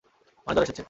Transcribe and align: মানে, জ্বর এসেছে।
মানে, 0.47 0.55
জ্বর 0.55 0.63
এসেছে। 0.63 0.79